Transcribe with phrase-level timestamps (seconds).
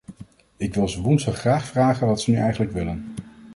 [0.57, 3.13] Ik wil ze woensdag graag vragen wat ze nu eigenlijk willen.